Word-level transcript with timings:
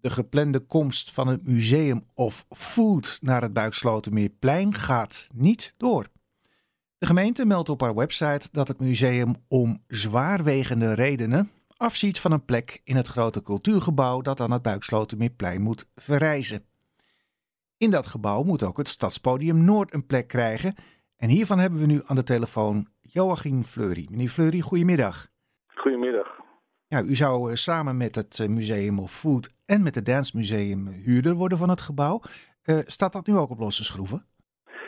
De 0.00 0.10
geplande 0.10 0.60
komst 0.60 1.12
van 1.12 1.28
het 1.28 1.46
Museum 1.46 2.04
of 2.14 2.46
Food 2.50 3.18
naar 3.22 3.42
het 3.42 3.52
Buikslotermeerplein 3.52 4.74
gaat 4.74 5.28
niet 5.34 5.74
door. 5.76 6.06
De 6.98 7.06
gemeente 7.06 7.46
meldt 7.46 7.68
op 7.68 7.80
haar 7.80 7.94
website 7.94 8.48
dat 8.52 8.68
het 8.68 8.80
museum 8.80 9.34
om 9.48 9.82
zwaarwegende 9.86 10.92
redenen 10.94 11.50
afziet 11.76 12.20
van 12.20 12.32
een 12.32 12.44
plek 12.44 12.80
in 12.84 12.96
het 12.96 13.06
grote 13.06 13.42
cultuurgebouw 13.42 14.20
dat 14.20 14.40
aan 14.40 14.50
het 14.50 14.62
Buikslotermeerplein 14.62 15.62
moet 15.62 15.88
verrijzen. 15.94 16.64
In 17.76 17.90
dat 17.90 18.06
gebouw 18.06 18.42
moet 18.42 18.62
ook 18.62 18.76
het 18.76 18.88
Stadspodium 18.88 19.64
Noord 19.64 19.94
een 19.94 20.06
plek 20.06 20.28
krijgen. 20.28 20.74
En 21.16 21.28
hiervan 21.28 21.58
hebben 21.58 21.80
we 21.80 21.86
nu 21.86 22.02
aan 22.06 22.16
de 22.16 22.22
telefoon 22.22 22.88
Joachim 23.00 23.62
Fleury. 23.62 24.06
Meneer 24.10 24.28
Fleury, 24.28 24.60
goedemiddag. 24.60 25.28
Goedemiddag. 25.74 26.37
Ja, 26.94 27.02
u 27.02 27.14
zou 27.14 27.50
eh, 27.50 27.54
samen 27.54 27.96
met 27.96 28.14
het 28.14 28.38
eh, 28.40 28.48
Museum 28.48 28.98
of 28.98 29.10
Food 29.10 29.48
en 29.66 29.82
met 29.82 29.94
het 29.94 30.06
Dance 30.06 30.36
Museum 30.36 30.86
huurder 30.86 31.34
worden 31.34 31.58
van 31.58 31.68
het 31.68 31.80
gebouw. 31.80 32.20
Uh, 32.64 32.78
staat 32.86 33.12
dat 33.12 33.26
nu 33.26 33.36
ook 33.36 33.50
op 33.50 33.58
losse 33.58 33.84
schroeven? 33.84 34.26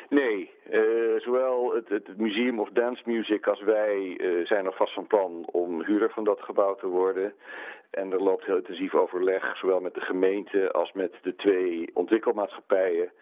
Nee, 0.08 0.50
uh, 0.70 1.20
zowel 1.20 1.74
het, 1.74 1.88
het, 1.88 2.16
Museum 2.16 2.60
of 2.60 2.68
Dance 2.68 3.02
Music 3.06 3.46
als 3.46 3.62
wij 3.62 3.96
uh, 4.18 4.46
zijn 4.46 4.64
nog 4.64 4.76
vast 4.76 4.94
van 4.94 5.06
plan 5.06 5.48
om 5.52 5.84
huurder 5.84 6.10
van 6.10 6.24
dat 6.24 6.40
gebouw 6.40 6.74
te 6.74 6.86
worden. 6.86 7.32
En 7.90 8.12
er 8.12 8.22
loopt 8.22 8.44
heel 8.44 8.56
intensief 8.56 8.94
overleg, 8.94 9.56
zowel 9.56 9.80
met 9.80 9.94
de 9.94 10.00
gemeente 10.00 10.72
als 10.72 10.92
met 10.92 11.12
de 11.22 11.36
twee 11.36 11.90
ontwikkelmaatschappijen 11.94 13.12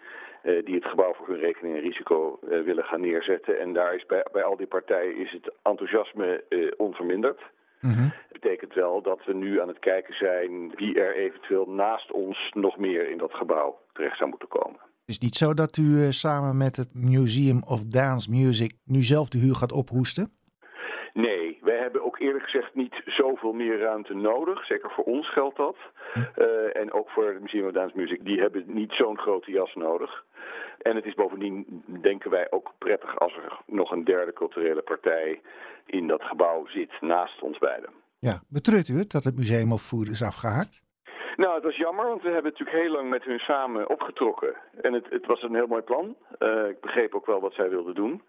uh, 0.43 0.65
die 0.65 0.75
het 0.75 0.85
gebouw 0.85 1.15
voor 1.15 1.29
hun 1.29 1.39
rekening 1.39 1.77
en 1.77 1.83
risico 1.83 2.39
willen 2.41 2.85
gaan 2.85 3.01
neerzetten. 3.01 3.61
En 3.61 3.73
daar 3.73 3.95
is 3.95 4.07
bij, 4.07 4.27
bij 4.33 4.43
al 4.43 4.57
die 4.57 4.67
partijen 4.67 5.17
is 5.17 5.33
het 5.33 5.53
enthousiasme 5.63 6.45
onverminderd. 6.77 7.41
Mm 7.81 7.93
-hmm. 7.93 8.13
Betekent 8.41 8.75
wel 8.75 9.03
dat 9.03 9.25
we 9.25 9.35
nu 9.35 9.61
aan 9.61 9.69
het 9.69 9.79
kijken 9.79 10.15
zijn 10.15 10.73
wie 10.75 11.01
er 11.01 11.17
eventueel 11.17 11.67
naast 11.67 12.13
ons 12.13 12.51
nog 12.55 12.77
meer 12.77 13.11
in 13.11 13.19
dat 13.19 13.35
gebouw 13.35 13.79
terecht 13.93 14.17
zou 14.17 14.31
moeten 14.31 14.49
komen. 14.49 14.81
Het 14.81 15.17
is 15.17 15.19
niet 15.19 15.35
zo 15.35 15.55
dat 15.55 15.77
u 15.77 15.83
uh, 15.83 16.11
samen 16.11 16.57
met 16.57 16.77
het 16.77 16.95
Museum 16.95 17.63
of 17.67 17.85
Dance 17.85 18.31
Music 18.31 18.73
nu 18.85 19.03
zelf 19.03 19.29
de 19.29 19.39
huur 19.39 19.55
gaat 19.55 19.73
ophoesten? 19.73 20.33
Nee, 21.13 21.59
wij 21.63 21.79
hebben 21.79 22.05
ook 22.05 22.19
eerlijk 22.19 22.45
gezegd 22.45 22.75
niet 22.75 23.03
zoveel 23.05 23.53
meer 23.53 23.79
ruimte 23.79 24.15
nodig. 24.15 24.65
Zeker 24.67 24.91
voor 24.91 25.05
ons 25.05 25.33
geldt 25.33 25.57
dat. 25.57 25.77
Uh, 26.15 26.77
en 26.77 26.93
ook 26.93 27.11
voor 27.11 27.27
het 27.27 27.41
Museum 27.41 27.67
of 27.67 27.73
Dance 27.73 27.97
Music. 27.97 28.25
Die 28.25 28.41
hebben 28.41 28.65
niet 28.67 28.93
zo'n 28.93 29.19
grote 29.19 29.51
jas 29.51 29.75
nodig. 29.75 30.25
En 30.79 30.97
het 30.97 31.05
is 31.05 31.15
bovendien, 31.15 31.85
denken 31.87 32.31
wij, 32.31 32.47
ook 32.51 32.73
prettig 32.79 33.19
als 33.19 33.37
er 33.37 33.59
nog 33.67 33.91
een 33.91 34.05
derde 34.05 34.33
culturele 34.33 34.83
partij 34.83 35.41
in 35.87 36.07
dat 36.07 36.23
gebouw 36.23 36.67
zit 36.67 37.01
naast 37.01 37.43
ons 37.43 37.59
beiden. 37.59 37.91
Ja, 38.21 38.43
betreurt 38.49 38.89
u 38.89 38.99
het 38.99 39.11
dat 39.11 39.25
het 39.25 39.37
Museum 39.37 39.77
Food 39.77 40.09
is 40.09 40.23
afgehaakt? 40.23 40.83
Nou, 41.37 41.55
het 41.55 41.65
was 41.65 41.77
jammer, 41.77 42.07
want 42.07 42.23
we 42.23 42.31
hebben 42.31 42.51
natuurlijk 42.51 42.79
heel 42.79 42.93
lang 42.93 43.11
met 43.11 43.25
hun 43.25 43.39
samen 43.39 43.91
opgetrokken. 43.91 44.57
En 44.81 44.93
het, 44.93 45.07
het 45.11 45.27
was 45.27 45.43
een 45.43 45.55
heel 45.55 45.67
mooi 45.67 45.83
plan. 45.83 46.17
Uh, 46.39 46.69
ik 46.69 46.81
begreep 46.81 47.15
ook 47.15 47.27
wel 47.27 47.41
wat 47.41 47.55
zij 47.55 47.69
wilden 47.69 47.95
doen. 47.95 48.23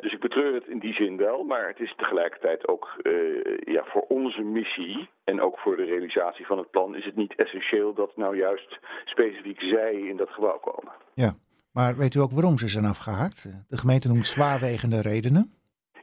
Dus 0.00 0.12
ik 0.12 0.20
betreur 0.20 0.54
het 0.54 0.66
in 0.66 0.78
die 0.78 0.94
zin 0.94 1.16
wel, 1.16 1.44
maar 1.44 1.68
het 1.68 1.80
is 1.80 1.94
tegelijkertijd 1.96 2.68
ook 2.68 2.88
uh, 3.02 3.56
ja, 3.58 3.84
voor 3.84 4.04
onze 4.08 4.42
missie 4.42 5.08
en 5.24 5.40
ook 5.40 5.58
voor 5.58 5.76
de 5.76 5.84
realisatie 5.84 6.46
van 6.46 6.58
het 6.58 6.70
plan 6.70 6.96
is 6.96 7.04
het 7.04 7.16
niet 7.16 7.34
essentieel 7.34 7.94
dat 7.94 8.16
nou 8.16 8.36
juist 8.36 8.78
specifiek 9.04 9.60
zij 9.60 9.94
in 9.94 10.16
dat 10.16 10.30
gebouw 10.30 10.58
komen. 10.58 10.92
Ja, 11.14 11.34
maar 11.72 11.96
weet 11.96 12.14
u 12.14 12.20
ook 12.20 12.30
waarom 12.30 12.58
ze 12.58 12.68
zijn 12.68 12.84
afgehaakt? 12.84 13.42
De 13.68 13.78
gemeente 13.78 14.08
noemt 14.08 14.26
zwaarwegende 14.26 15.00
redenen. 15.00 15.52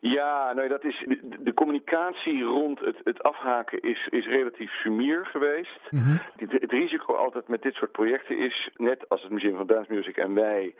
Ja, 0.03 0.53
nou 0.53 0.67
dat 0.67 0.83
is, 0.83 1.05
de 1.39 1.53
communicatie 1.53 2.43
rond 2.43 2.79
het, 2.79 2.97
het 3.03 3.23
afhaken 3.23 3.81
is, 3.81 4.07
is 4.09 4.25
relatief 4.25 4.71
sumier 4.71 5.25
geweest. 5.25 5.79
Mm 5.89 5.99
-hmm. 5.99 6.21
het, 6.35 6.51
het, 6.51 6.71
risico 6.71 7.13
altijd 7.13 7.47
met 7.47 7.61
dit 7.61 7.73
soort 7.73 7.91
projecten 7.91 8.37
is, 8.37 8.69
net 8.77 9.09
als 9.09 9.21
het 9.21 9.31
Museum 9.31 9.55
van 9.55 9.67
Dance 9.67 9.93
Music 9.93 10.17
en 10.17 10.33
wij, 10.33 10.75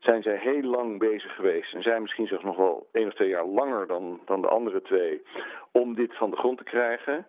zijn 0.00 0.22
zij 0.22 0.36
heel 0.36 0.62
lang 0.62 0.98
bezig 0.98 1.34
geweest. 1.34 1.74
En 1.74 1.82
zijn 1.82 2.02
misschien 2.02 2.26
zelfs 2.26 2.44
nog 2.44 2.56
wel 2.56 2.86
één 2.92 3.06
of 3.06 3.14
twee 3.14 3.28
jaar 3.28 3.46
langer 3.46 3.86
dan, 3.86 4.20
dan 4.24 4.40
de 4.40 4.48
andere 4.48 4.82
twee, 4.82 5.22
om 5.70 5.94
dit 5.94 6.16
van 6.16 6.30
de 6.30 6.36
grond 6.36 6.58
te 6.58 6.64
krijgen. 6.64 7.26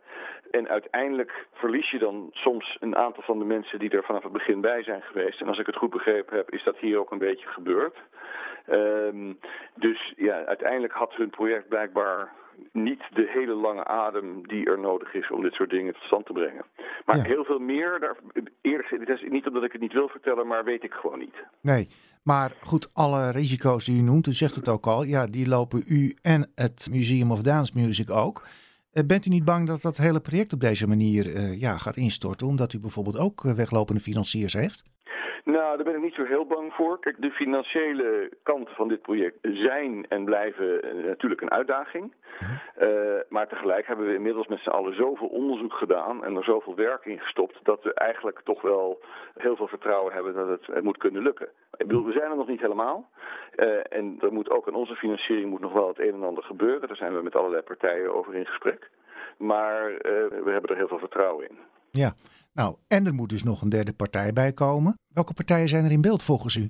En 0.51 0.67
uiteindelijk 0.67 1.47
verlies 1.53 1.91
je 1.91 1.99
dan 1.99 2.29
soms 2.31 2.77
een 2.79 2.95
aantal 2.95 3.23
van 3.23 3.39
de 3.39 3.45
mensen 3.45 3.79
die 3.79 3.89
er 3.89 4.03
vanaf 4.03 4.23
het 4.23 4.31
begin 4.31 4.61
bij 4.61 4.83
zijn 4.83 5.01
geweest. 5.01 5.41
En 5.41 5.47
als 5.47 5.59
ik 5.59 5.65
het 5.65 5.75
goed 5.75 5.89
begrepen 5.89 6.37
heb, 6.37 6.51
is 6.51 6.63
dat 6.63 6.77
hier 6.77 6.99
ook 6.99 7.11
een 7.11 7.17
beetje 7.17 7.47
gebeurd. 7.47 7.97
Um, 8.71 9.39
dus 9.75 10.13
ja, 10.17 10.45
uiteindelijk 10.45 10.93
had 10.93 11.15
hun 11.15 11.29
project 11.29 11.67
blijkbaar 11.67 12.31
niet 12.71 13.01
de 13.13 13.29
hele 13.29 13.53
lange 13.53 13.85
adem 13.85 14.47
die 14.47 14.65
er 14.65 14.79
nodig 14.79 15.13
is 15.13 15.31
om 15.31 15.41
dit 15.41 15.53
soort 15.53 15.69
dingen 15.69 15.93
tot 15.93 16.03
stand 16.03 16.25
te 16.25 16.33
brengen. 16.33 16.65
Maar 17.05 17.17
ja. 17.17 17.23
heel 17.23 17.43
veel 17.43 17.59
meer, 17.59 17.99
daar, 17.99 18.17
eerlijk 18.61 18.87
gezegd, 18.87 19.09
is 19.09 19.29
niet 19.29 19.47
omdat 19.47 19.63
ik 19.63 19.71
het 19.71 19.81
niet 19.81 19.93
wil 19.93 20.07
vertellen, 20.07 20.47
maar 20.47 20.63
weet 20.63 20.83
ik 20.83 20.93
gewoon 20.93 21.19
niet. 21.19 21.35
Nee, 21.61 21.87
maar 22.23 22.51
goed, 22.61 22.89
alle 22.93 23.31
risico's 23.31 23.85
die 23.85 24.01
u 24.01 24.03
noemt, 24.03 24.27
u 24.27 24.33
zegt 24.33 24.55
het 24.55 24.67
ook 24.67 24.85
al, 24.85 25.03
ja, 25.03 25.25
die 25.25 25.47
lopen 25.47 25.83
u 25.87 26.15
en 26.21 26.51
het 26.55 26.87
Museum 26.91 27.31
of 27.31 27.41
Dance 27.41 27.71
Music 27.75 28.09
ook. 28.09 28.41
Bent 29.05 29.25
u 29.25 29.29
niet 29.29 29.45
bang 29.45 29.67
dat 29.67 29.81
dat 29.81 29.97
hele 29.97 30.19
project 30.19 30.53
op 30.53 30.59
deze 30.59 30.87
manier 30.87 31.25
uh, 31.25 31.59
ja, 31.59 31.77
gaat 31.77 31.97
instorten, 31.97 32.47
omdat 32.47 32.73
u 32.73 32.79
bijvoorbeeld 32.79 33.17
ook 33.17 33.41
weglopende 33.41 34.01
financiers 34.01 34.53
heeft? 34.53 34.83
Nou, 35.47 35.75
daar 35.75 35.85
ben 35.85 35.95
ik 35.95 36.01
niet 36.01 36.13
zo 36.13 36.23
heel 36.23 36.45
bang 36.45 36.73
voor. 36.73 36.99
Kijk, 36.99 37.21
de 37.21 37.31
financiële 37.31 38.31
kanten 38.43 38.75
van 38.75 38.87
dit 38.87 39.01
project 39.01 39.37
zijn 39.41 40.05
en 40.09 40.25
blijven 40.25 40.85
uh, 40.85 41.05
natuurlijk 41.05 41.41
een 41.41 41.51
uitdaging. 41.51 42.13
Uh, 42.81 42.87
maar 43.29 43.47
tegelijk 43.47 43.87
hebben 43.87 44.07
we 44.07 44.13
inmiddels 44.13 44.47
met 44.47 44.59
z'n 44.59 44.69
allen 44.69 44.95
zoveel 44.95 45.27
onderzoek 45.27 45.73
gedaan 45.73 46.23
en 46.23 46.35
er 46.35 46.43
zoveel 46.43 46.75
werk 46.75 47.05
in 47.05 47.19
gestopt 47.19 47.59
dat 47.63 47.83
we 47.83 47.93
eigenlijk 47.93 48.41
toch 48.43 48.61
wel 48.61 48.99
heel 49.37 49.55
veel 49.55 49.67
vertrouwen 49.67 50.13
hebben 50.13 50.33
dat 50.33 50.47
het, 50.47 50.65
het 50.65 50.83
moet 50.83 50.97
kunnen 50.97 51.23
lukken. 51.23 51.47
Ik 51.77 51.87
bedoel, 51.87 52.05
we 52.05 52.11
zijn 52.11 52.31
er 52.31 52.37
nog 52.37 52.47
niet 52.47 52.61
helemaal. 52.61 53.09
Uh, 53.55 53.79
en 53.89 54.17
er 54.19 54.33
moet 54.33 54.49
ook 54.49 54.67
aan 54.67 54.75
onze 54.75 54.95
financiering 54.95 55.49
moet 55.49 55.61
nog 55.61 55.73
wel 55.73 55.87
het 55.87 55.99
een 55.99 56.13
en 56.13 56.23
ander 56.23 56.43
gebeuren. 56.43 56.87
Daar 56.87 56.97
zijn 56.97 57.15
we 57.15 57.21
met 57.21 57.35
allerlei 57.35 57.61
partijen 57.61 58.13
over 58.13 58.35
in 58.35 58.45
gesprek. 58.45 58.89
Maar 59.37 59.93
we 60.43 60.49
hebben 60.51 60.69
er 60.69 60.75
heel 60.75 60.87
veel 60.87 60.99
vertrouwen 60.99 61.49
in. 61.49 61.57
Ja, 61.91 62.13
nou, 62.59 62.75
en 62.87 63.05
er 63.05 63.13
moet 63.13 63.29
dus 63.29 63.43
nog 63.43 63.61
een 63.61 63.69
derde 63.69 63.93
partij 63.93 64.33
bij 64.33 64.51
komen. 64.53 64.99
Welke 65.13 65.33
partijen 65.33 65.67
zijn 65.67 65.85
er 65.85 65.91
in 65.91 66.01
beeld 66.01 66.23
volgens 66.23 66.55
u? 66.55 66.69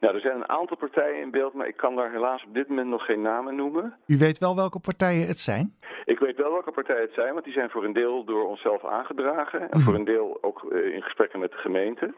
Nou, 0.00 0.14
er 0.14 0.20
zijn 0.20 0.36
een 0.36 0.48
aantal 0.48 0.76
partijen 0.76 1.20
in 1.20 1.30
beeld, 1.30 1.54
maar 1.54 1.68
ik 1.68 1.76
kan 1.76 1.96
daar 1.96 2.12
helaas 2.12 2.44
op 2.44 2.54
dit 2.54 2.68
moment 2.68 2.88
nog 2.88 3.04
geen 3.04 3.22
namen 3.22 3.56
noemen. 3.56 3.96
U 4.06 4.18
weet 4.18 4.38
wel 4.38 4.56
welke 4.56 4.80
partijen 4.80 5.26
het 5.26 5.38
zijn? 5.38 5.76
Ik 6.04 6.18
weet 6.18 6.36
wel 6.36 6.52
welke 6.52 6.70
partijen 6.70 7.02
het 7.02 7.14
zijn, 7.14 7.32
want 7.32 7.44
die 7.44 7.52
zijn 7.52 7.70
voor 7.70 7.84
een 7.84 7.92
deel 7.92 8.24
door 8.24 8.48
onszelf 8.48 8.84
aangedragen. 8.84 9.70
En 9.70 9.80
voor 9.80 9.94
een 9.94 10.04
deel 10.04 10.38
ook 10.40 10.62
in 10.94 11.02
gesprekken 11.02 11.40
met 11.40 11.50
de 11.50 11.56
gemeente. 11.56 12.14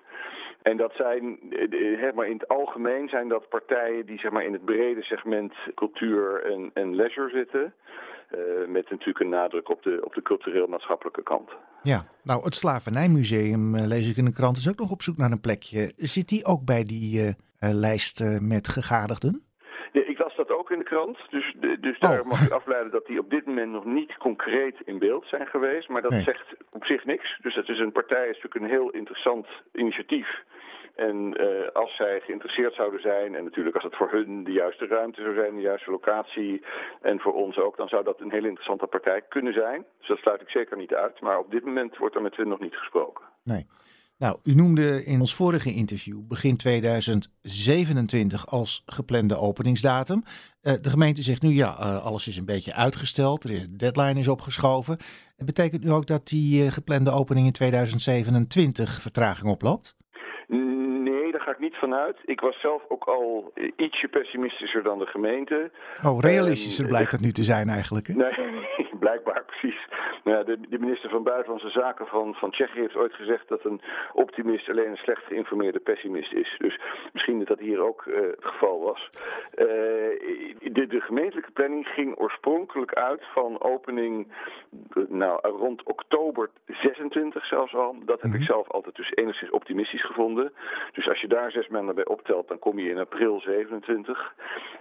En 0.62 0.76
dat 0.76 0.92
zijn, 0.94 1.38
maar 2.14 2.26
in 2.26 2.38
het 2.38 2.48
algemeen 2.48 3.08
zijn 3.08 3.28
dat 3.28 3.48
partijen 3.48 4.06
die 4.06 4.18
zeg 4.18 4.30
maar, 4.30 4.44
in 4.44 4.52
het 4.52 4.64
brede 4.64 5.02
segment 5.02 5.52
cultuur 5.74 6.44
en, 6.44 6.70
en 6.74 6.94
leisure 6.94 7.30
zitten. 7.30 7.74
Uh, 8.34 8.68
met 8.68 8.90
natuurlijk 8.90 9.20
een 9.20 9.28
nadruk 9.28 9.68
op 9.68 9.82
de, 9.82 10.00
op 10.04 10.14
de 10.14 10.22
cultureel-maatschappelijke 10.22 11.22
kant. 11.22 11.50
Ja, 11.82 12.04
nou 12.22 12.44
het 12.44 12.54
Slavernijmuseum, 12.54 13.74
uh, 13.74 13.86
lees 13.86 14.10
ik 14.10 14.16
in 14.16 14.24
de 14.24 14.32
krant, 14.32 14.56
is 14.56 14.68
ook 14.68 14.78
nog 14.78 14.90
op 14.90 15.02
zoek 15.02 15.16
naar 15.16 15.30
een 15.30 15.40
plekje. 15.40 15.92
Zit 15.96 16.28
die 16.28 16.44
ook 16.44 16.64
bij 16.64 16.82
die 16.84 17.20
uh, 17.22 17.32
lijst 17.58 18.40
met 18.40 18.68
gegadigden? 18.68 19.42
Ja, 19.92 20.02
ik 20.06 20.18
las 20.18 20.36
dat 20.36 20.50
ook 20.70 20.78
in 20.78 20.84
de 20.84 20.90
krant, 20.90 21.18
dus, 21.30 21.54
dus 21.80 21.98
daar 21.98 22.20
oh. 22.20 22.26
mag 22.26 22.48
u 22.48 22.52
afleiden 22.52 22.90
dat 22.90 23.06
die 23.06 23.18
op 23.18 23.30
dit 23.30 23.46
moment 23.46 23.72
nog 23.72 23.84
niet 23.84 24.16
concreet 24.16 24.76
in 24.84 24.98
beeld 24.98 25.26
zijn 25.26 25.46
geweest. 25.46 25.88
Maar 25.88 26.02
dat 26.02 26.10
nee. 26.10 26.22
zegt 26.22 26.54
op 26.70 26.84
zich 26.84 27.04
niks. 27.04 27.38
Dus 27.42 27.54
het 27.54 27.68
is 27.68 27.78
een 27.78 27.92
partij, 27.92 28.28
is 28.28 28.42
natuurlijk 28.42 28.54
een 28.54 28.78
heel 28.78 28.90
interessant 28.90 29.46
initiatief. 29.72 30.28
En 30.94 31.42
uh, 31.42 31.68
als 31.72 31.96
zij 31.96 32.20
geïnteresseerd 32.20 32.74
zouden 32.74 33.00
zijn, 33.00 33.34
en 33.34 33.44
natuurlijk 33.44 33.74
als 33.74 33.84
het 33.84 33.96
voor 33.96 34.10
hun 34.10 34.44
de 34.44 34.52
juiste 34.52 34.86
ruimte 34.86 35.22
zou 35.22 35.34
zijn, 35.34 35.54
de 35.54 35.60
juiste 35.60 35.90
locatie, 35.90 36.62
en 37.00 37.20
voor 37.20 37.34
ons 37.34 37.58
ook, 37.58 37.76
dan 37.76 37.88
zou 37.88 38.04
dat 38.04 38.20
een 38.20 38.30
hele 38.30 38.48
interessante 38.48 38.86
partij 38.86 39.22
kunnen 39.28 39.52
zijn. 39.52 39.84
Dus 39.98 40.08
dat 40.08 40.18
sluit 40.18 40.40
ik 40.40 40.48
zeker 40.48 40.76
niet 40.76 40.94
uit. 40.94 41.20
Maar 41.20 41.38
op 41.38 41.50
dit 41.50 41.64
moment 41.64 41.96
wordt 41.96 42.14
er 42.14 42.22
met 42.22 42.36
hun 42.36 42.48
nog 42.48 42.60
niet 42.60 42.76
gesproken. 42.76 43.24
Nee. 43.44 43.66
Nou, 44.24 44.36
u 44.44 44.54
noemde 44.54 45.04
in 45.04 45.20
ons 45.20 45.34
vorige 45.34 45.74
interview 45.74 46.18
begin 46.28 46.56
2027 46.56 48.46
als 48.46 48.82
geplande 48.86 49.36
openingsdatum. 49.36 50.22
Uh, 50.62 50.72
de 50.82 50.90
gemeente 50.90 51.22
zegt 51.22 51.42
nu 51.42 51.48
ja, 51.48 51.76
uh, 51.78 52.04
alles 52.04 52.28
is 52.28 52.36
een 52.36 52.44
beetje 52.44 52.74
uitgesteld, 52.74 53.46
de 53.46 53.76
deadline 53.76 54.18
is 54.18 54.28
opgeschoven. 54.28 54.96
Het 55.36 55.46
betekent 55.46 55.84
nu 55.84 55.92
ook 55.92 56.06
dat 56.06 56.26
die 56.26 56.64
uh, 56.64 56.70
geplande 56.70 57.10
opening 57.10 57.46
in 57.46 57.52
2027 57.52 59.00
vertraging 59.00 59.50
oploopt? 59.50 59.96
Nee, 60.46 61.32
daar 61.32 61.40
ga 61.40 61.50
ik 61.50 61.58
niet 61.58 61.76
vanuit. 61.76 62.16
Ik 62.24 62.40
was 62.40 62.60
zelf 62.60 62.82
ook 62.88 63.04
al 63.04 63.52
ietsje 63.76 64.08
pessimistischer 64.08 64.82
dan 64.82 64.98
de 64.98 65.06
gemeente. 65.06 65.70
Oh, 66.04 66.20
realistischer 66.20 66.84
uh, 66.84 66.90
blijkt 66.90 67.10
dat 67.10 67.20
nu 67.20 67.32
te 67.32 67.44
zijn 67.44 67.68
eigenlijk. 67.68 68.06
Hè? 68.06 68.14
Nee, 68.14 68.88
blijkbaar 68.98 69.44
precies. 69.52 69.88
Nou 70.24 70.36
ja, 70.38 70.44
de, 70.44 70.60
de, 70.68 70.78
minister 70.78 71.10
van 71.10 71.22
Buitenlandse 71.22 71.70
Zaken 71.70 72.06
van, 72.06 72.34
van 72.34 72.50
Tsjechië 72.50 72.80
heeft 72.80 72.96
ooit 72.96 73.14
gezegd 73.14 73.48
dat 73.48 73.64
een 73.64 73.80
optimist 74.12 74.68
alleen 74.68 74.90
een 74.90 74.96
slecht 74.96 75.24
geïnformeerde 75.24 75.78
pessimist 75.78 76.32
is. 76.32 76.54
Dus 76.58 76.80
misschien 77.12 77.38
dat 77.38 77.48
dat 77.50 77.58
hier 77.58 77.80
ook 77.80 78.04
uh, 78.04 78.20
het 78.20 78.44
geval 78.44 78.80
was. 78.80 79.10
Uh, 79.10 79.66
de, 80.72 80.86
de, 80.88 81.00
gemeentelijke 81.00 81.50
planning 81.50 81.86
ging 81.86 82.18
oorspronkelijk 82.18 82.94
uit 82.94 83.22
van 83.32 83.62
opening 83.62 84.26
nou, 85.08 85.48
rond 85.48 85.82
oktober 85.82 86.50
26 86.66 87.46
zelfs 87.46 87.74
al. 87.74 87.96
Dat 88.04 88.20
heb 88.20 88.30
ik 88.30 88.38
mhm. 88.38 88.46
zelf 88.46 88.70
altijd 88.70 88.96
dus 88.96 89.12
enigszins 89.14 89.50
optimistisch 89.50 90.04
gevonden. 90.04 90.52
Dus 90.92 91.08
als 91.08 91.20
je 91.20 91.28
daar 91.28 91.50
zes 91.50 91.68
maanden 91.68 91.94
bij 91.94 92.06
optelt, 92.06 92.48
dan 92.48 92.58
kom 92.58 92.78
je 92.78 92.90
in 92.90 92.98
april 92.98 93.40
27. 93.40 94.34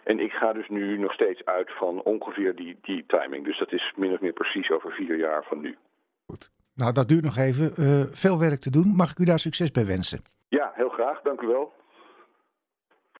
En 0.03 0.19
ik 0.19 0.31
ga 0.31 0.53
dus 0.53 0.69
nu 0.69 0.97
nog 0.97 1.13
steeds 1.13 1.45
uit 1.45 1.71
van 1.71 2.01
ongeveer 2.01 2.55
die, 2.55 2.77
die 2.81 3.03
timing. 3.07 3.45
Dus 3.45 3.57
dat 3.57 3.71
is 3.71 3.93
min 3.99 4.13
of 4.13 4.19
meer 4.19 4.33
precies 4.33 4.71
over 4.71 4.91
vier 4.91 5.17
jaar 5.17 5.43
van 5.43 5.61
nu. 5.61 5.77
Goed. 6.25 6.51
Nou, 6.75 6.93
dat 6.93 7.07
duurt 7.07 7.23
nog 7.23 7.37
even. 7.37 7.73
Uh, 7.79 8.03
veel 8.11 8.39
werk 8.39 8.59
te 8.59 8.71
doen. 8.71 8.87
Mag 8.95 9.11
ik 9.11 9.17
u 9.19 9.23
daar 9.23 9.39
succes 9.39 9.71
bij 9.71 9.85
wensen? 9.85 10.19
Ja, 10.47 10.71
heel 10.75 10.89
graag. 10.89 11.21
Dank 11.21 11.41
u 11.41 11.47
wel. 11.47 11.73